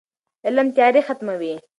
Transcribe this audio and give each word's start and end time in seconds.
علم 0.47 0.67
تیارې 0.75 1.01
ختموي. 1.07 1.53